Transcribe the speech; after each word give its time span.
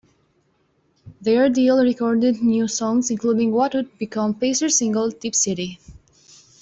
There 1.21 1.47
Deal 1.47 1.83
recorded 1.83 2.41
new 2.41 2.67
songs, 2.67 3.11
including 3.11 3.51
what 3.51 3.75
would 3.75 3.99
become 3.99 4.33
"Pacer"s 4.33 4.75
single, 4.79 5.11
"Tipp 5.11 5.35
City". 5.35 5.79